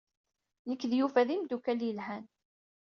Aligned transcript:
Nekk 0.69 0.83
d 0.91 0.93
Yuba 0.97 1.27
d 1.27 1.29
imeddukal 1.35 1.79
yelhan. 1.83 2.25